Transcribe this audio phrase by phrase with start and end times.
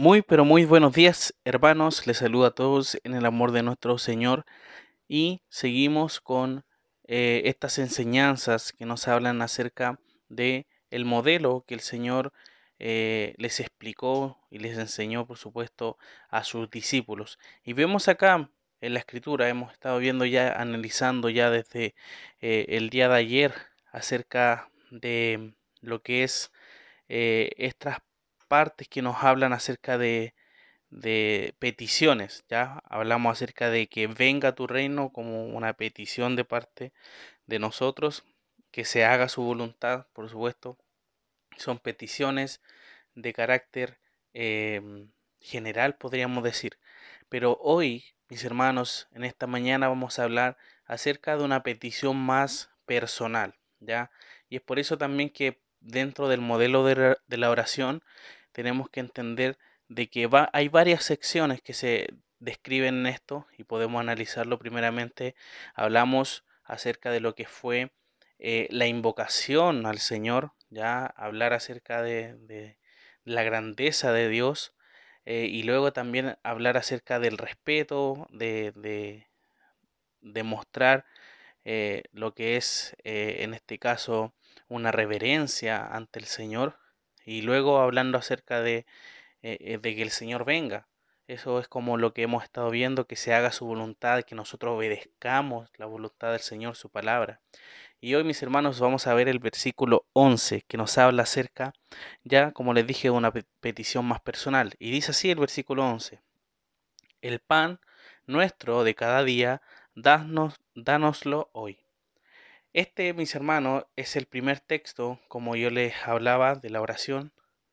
[0.00, 2.06] Muy, pero muy buenos días, hermanos.
[2.06, 4.46] Les saludo a todos en el amor de nuestro Señor
[5.08, 6.64] y seguimos con
[7.06, 10.00] eh, estas enseñanzas que nos hablan acerca
[10.30, 12.32] de el modelo que el Señor
[12.78, 15.98] eh, les explicó y les enseñó, por supuesto,
[16.30, 17.38] a sus discípulos.
[17.62, 21.94] Y vemos acá en la escritura, hemos estado viendo ya, analizando ya desde
[22.40, 23.52] eh, el día de ayer
[23.92, 26.50] acerca de lo que es
[27.06, 27.98] estas
[28.50, 30.34] partes que nos hablan acerca de,
[30.90, 32.82] de peticiones, ¿ya?
[32.84, 36.92] Hablamos acerca de que venga tu reino como una petición de parte
[37.46, 38.24] de nosotros,
[38.72, 40.76] que se haga su voluntad, por supuesto.
[41.58, 42.60] Son peticiones
[43.14, 44.00] de carácter
[44.32, 46.78] em, general, podríamos decir.
[47.28, 52.70] Pero hoy, mis hermanos, en esta mañana vamos a hablar acerca de una petición más
[52.84, 54.10] personal, ¿ya?
[54.48, 58.02] Y es por eso también que dentro del modelo de, de la oración
[58.52, 63.64] tenemos que entender de que va, hay varias secciones que se describen en esto y
[63.64, 65.34] podemos analizarlo primeramente.
[65.74, 67.92] Hablamos acerca de lo que fue
[68.38, 72.78] eh, la invocación al Señor, ya hablar acerca de,
[73.24, 74.74] la grandeza de Dios
[75.26, 78.72] eh, y luego también hablar acerca del respeto, de,
[80.22, 81.04] de, mostrar
[81.64, 84.32] eh, lo que es en este caso
[84.68, 86.79] una reverencia ante el Señor
[87.30, 88.86] y luego hablando acerca de,
[89.42, 90.88] eh, eh, de que el Señor venga.
[91.28, 94.76] Eso es como lo que hemos estado viendo, que se haga su voluntad, que nosotros
[94.76, 97.40] obedezcamos la voluntad del Señor, su palabra.
[98.00, 101.72] Y hoy, mis hermanos, vamos a ver el versículo 11, que nos habla acerca,
[102.24, 104.74] ya como les dije, de una petición más personal.
[104.80, 106.20] Y dice así el versículo 11.
[107.20, 107.78] El pan
[108.26, 109.62] nuestro de cada día,
[109.94, 111.78] danos, dánoslo hoy.
[112.72, 117.32] Este, mis hermanos, es el primer texto, como yo les hablaba, de la oración,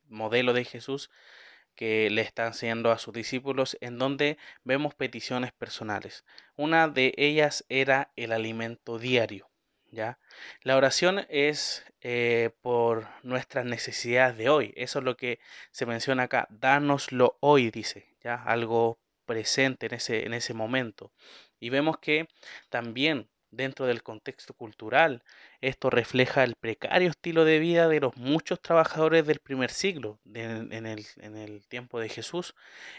[0.09, 1.11] modelo de Jesús,
[1.75, 6.25] que le está enseñando a sus discípulos, en donde vemos peticiones personales.
[6.55, 9.51] Una de ellas era el alimento diario.
[9.91, 10.17] ¿ya?
[10.63, 14.73] La oración es eh, por nuestras necesidades de hoy.
[14.75, 15.39] Eso es lo que
[15.69, 16.47] se menciona acá.
[16.49, 18.33] Dánoslo hoy, dice, ¿ya?
[18.33, 21.11] algo presente en ese, en ese momento.
[21.59, 22.27] Y vemos que
[22.69, 25.23] también dentro del contexto cultural.
[25.61, 30.85] Esto refleja el precario estilo de vida de los muchos trabajadores del primer siglo, en,
[30.85, 32.55] el, tiempo de Jesús,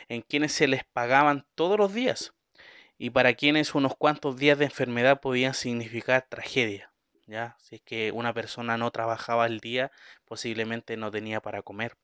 [0.09, 2.33] en quienes se les pagaban todos los días
[2.99, 6.93] y para quienes unos cuantos días de enfermedad podían significar tragedia.
[7.27, 7.57] ¿ya?
[7.61, 9.93] Si es que una persona no trabajaba el día,
[10.25, 11.97] posiblemente no tenía para comer.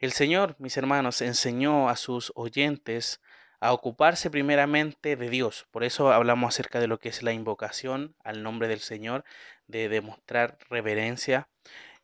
[0.00, 3.20] El Señor, mis hermanos, enseñó a sus oyentes
[3.62, 5.66] a ocuparse primeramente de Dios.
[5.70, 9.24] Por eso hablamos acerca de lo que es la invocación al nombre del Señor,
[9.68, 11.48] de demostrar reverencia.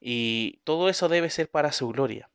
[0.01, 2.31] Y todo eso debe ser para su gloria.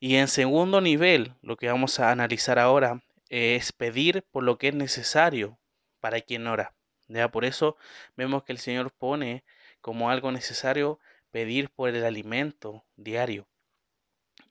[0.00, 4.68] Y en segundo nivel, lo que vamos a analizar ahora es pedir por lo que
[4.68, 5.56] es necesario
[6.00, 6.74] para quien ora.
[7.06, 7.76] Ya por eso
[8.16, 9.44] vemos que el Señor pone
[9.80, 10.98] como algo necesario
[11.30, 13.46] pedir por el alimento diario.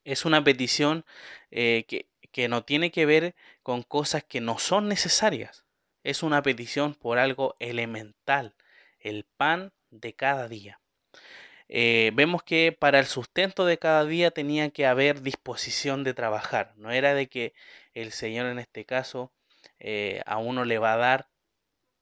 [0.06, 1.03] Es una petición
[1.51, 3.33] eh, que que no tiene que ver
[3.63, 5.65] con cosas que no son necesarias.
[6.03, 8.53] Es una petición por algo elemental,
[8.99, 10.79] el pan de cada día.
[11.67, 16.73] Eh, vemos que para el sustento de cada día tenía que haber disposición de trabajar.
[16.75, 17.55] No era de que
[17.95, 19.31] el Señor en este caso
[19.79, 21.29] eh, a uno le va a dar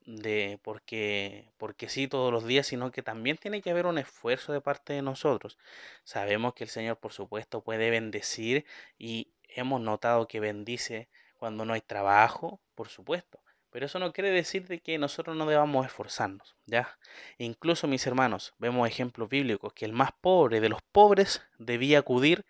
[0.06, 4.52] de porque porque sí todos los días, sino que también tiene que haber un esfuerzo
[4.52, 5.58] de parte de nosotros.
[6.04, 8.66] Sabemos que el Señor, por supuesto, puede bendecir
[8.98, 13.40] y hemos notado que bendice cuando no hay trabajo, por supuesto.
[13.70, 16.98] Pero eso no quiere decir de que nosotros no debamos esforzarnos, ¿ya?
[17.38, 22.46] Incluso, mis hermanos, vemos ejemplos bíblicos que el más pobre de los pobres debía acudir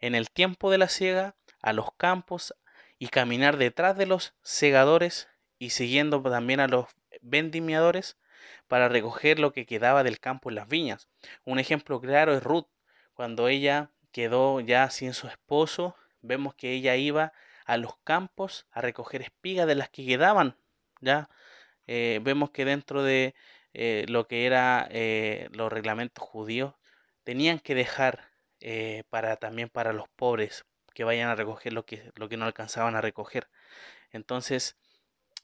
[0.00, 2.54] en el tiempo de la siega a los campos
[2.98, 5.28] y caminar detrás de los segadores
[5.58, 6.86] y siguiendo también a los
[7.20, 8.16] vendimiadores
[8.68, 11.08] para recoger lo que quedaba del campo en las viñas.
[11.44, 12.68] Un ejemplo claro es Ruth,
[13.12, 17.32] cuando ella quedó ya sin su esposo vemos que ella iba
[17.64, 20.56] a los campos a recoger espigas de las que quedaban,
[21.00, 21.30] ¿ya?
[21.86, 23.34] Eh, vemos que dentro de
[23.74, 26.74] eh, lo que era eh, los reglamentos judíos,
[27.24, 28.30] tenían que dejar
[29.08, 32.94] para también para los pobres que vayan a recoger lo que, lo que no alcanzaban
[32.94, 33.48] a recoger.
[34.12, 34.76] Entonces,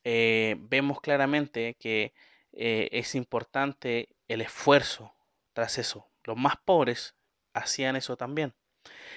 [0.05, 2.13] vemos claramente que
[2.53, 5.15] es importante el esfuerzo
[5.55, 6.11] tras eso.
[6.25, 7.15] Los más pobres
[7.55, 8.55] hacían eso también.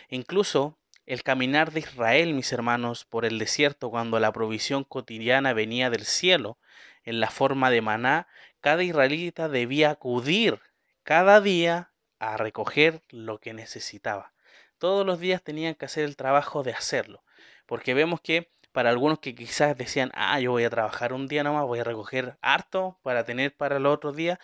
[0.07, 0.79] Incluso
[1.09, 6.06] el caminar de Israel, mis hermanos, por el desierto cuando la provisión cotidiana venía del
[6.06, 6.59] cielo
[7.03, 8.27] en la forma de maná,
[8.61, 10.61] cada israelita debía acudir
[11.01, 14.33] cada día a recoger lo que necesitaba.
[14.77, 17.23] todos los días tenían que hacer el trabajo de hacerlo.
[17.65, 21.44] Porque vemos que para algunos que quizás decían, ah, yo voy a trabajar un día
[21.44, 24.39] nomás, voy a recoger harto para tener para el otro día,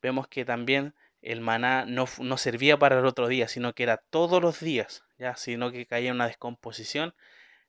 [0.00, 3.96] vemos que también el maná no, no, servía para el otro día, sino que era
[3.96, 7.14] todos los días, ya, sino que caía una descomposición.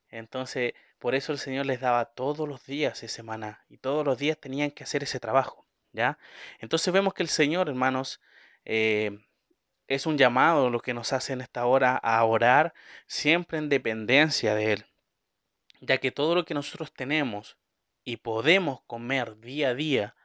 [0.10, 4.18] Entonces, por eso el Señor les daba todos los días ese maná y todos los
[4.18, 6.18] días tenían que hacer ese trabajo, ya.
[6.60, 8.22] Entonces vemos que el Señor, hermanos,
[8.66, 9.19] eh,
[9.88, 12.74] es un llamado lo que nos hace en esta hora a orar
[13.07, 14.86] siempre en dependencia de Él,
[15.81, 17.57] ya que todo lo que nosotros tenemos
[18.04, 20.16] y podemos comer día a día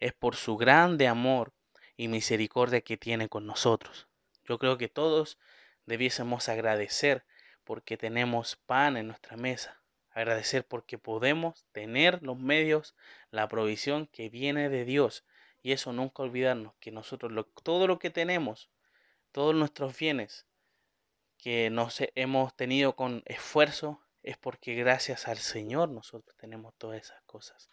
[0.00, 1.52] es por su grande amor
[1.96, 4.08] y misericordia que tiene con nosotros.
[4.44, 5.38] Yo creo que todos
[5.86, 7.24] debiésemos agradecer
[7.64, 12.94] porque tenemos pan en nuestra mesa, agradecer porque podemos tener los medios,
[13.30, 15.24] la provisión que viene de Dios.
[15.62, 18.68] Y eso nunca olvidarnos que nosotros todo lo que tenemos,
[19.30, 20.46] todos nuestros bienes
[21.38, 27.22] que nos hemos tenido con esfuerzo, es porque gracias al Señor nosotros tenemos todas esas
[27.22, 27.70] cosas.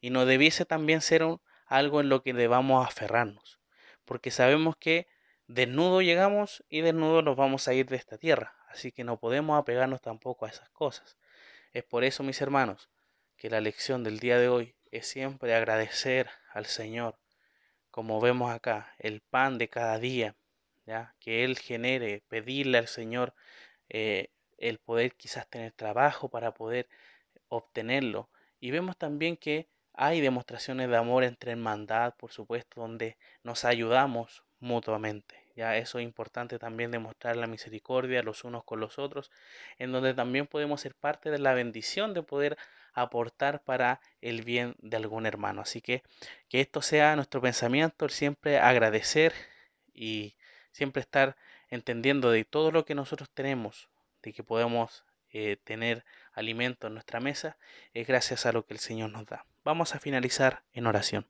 [0.00, 1.22] Y no debiese también ser
[1.66, 3.59] algo en lo que debamos aferrarnos
[4.10, 5.06] porque sabemos que
[5.46, 9.56] desnudo llegamos y desnudo nos vamos a ir de esta tierra, así que no podemos
[9.56, 11.16] apegarnos tampoco a esas cosas.
[11.72, 12.90] Es por eso, mis hermanos,
[13.36, 17.20] que la lección del día de hoy es siempre agradecer al Señor,
[17.92, 20.34] como vemos acá, el pan de cada día,
[20.86, 23.32] ya que Él genere, pedirle al Señor
[23.88, 26.88] eh, el poder quizás tener trabajo para poder
[27.46, 28.28] obtenerlo.
[28.58, 34.44] Y vemos también que hay demostraciones de amor entre hermandad, por supuesto, donde nos ayudamos
[34.60, 35.36] mutuamente.
[35.56, 39.30] Ya eso es importante también demostrar la misericordia los unos con los otros,
[39.78, 42.56] en donde también podemos ser parte de la bendición de poder
[42.92, 45.62] aportar para el bien de algún hermano.
[45.62, 46.02] Así que
[46.48, 49.32] que esto sea nuestro pensamiento, siempre agradecer
[49.92, 50.36] y
[50.72, 51.36] siempre estar
[51.68, 53.88] entendiendo de todo lo que nosotros tenemos,
[54.22, 57.56] de que podemos eh, tener alimento en nuestra mesa,
[57.94, 59.44] es gracias a lo que el Señor nos da.
[59.64, 61.26] Vamos a finalizar en oración.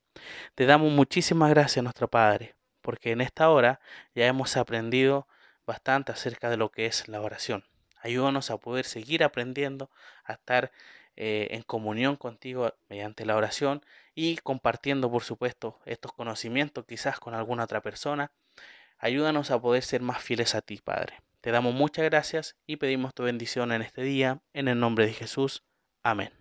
[0.55, 3.81] Te damos muchísimas gracias, nuestro Padre, porque en esta hora
[4.15, 5.27] ya hemos aprendido
[5.65, 7.65] bastante acerca de lo que es la oración.
[8.01, 9.89] Ayúdanos a poder seguir aprendiendo,
[10.23, 10.71] a estar
[11.17, 13.83] eh, en comunión contigo mediante la oración
[14.15, 18.31] y compartiendo, por supuesto, estos conocimientos quizás con alguna otra persona.
[18.97, 21.21] Ayúdanos a poder ser más fieles a ti, Padre.
[21.41, 25.13] Te damos muchas gracias y pedimos tu bendición en este día, en el nombre de
[25.13, 25.63] Jesús.
[26.01, 26.40] Amén.